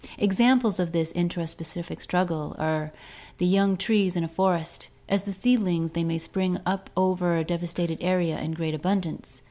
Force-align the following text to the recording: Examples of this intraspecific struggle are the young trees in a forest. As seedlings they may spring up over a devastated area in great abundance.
Examples 0.17 0.79
of 0.79 0.93
this 0.93 1.13
intraspecific 1.13 2.01
struggle 2.01 2.55
are 2.57 2.91
the 3.37 3.45
young 3.45 3.77
trees 3.77 4.15
in 4.15 4.23
a 4.23 4.27
forest. 4.27 4.89
As 5.07 5.21
seedlings 5.25 5.91
they 5.91 6.03
may 6.03 6.17
spring 6.17 6.59
up 6.65 6.89
over 6.97 7.37
a 7.37 7.43
devastated 7.45 7.99
area 8.01 8.39
in 8.39 8.53
great 8.53 8.73
abundance. 8.73 9.39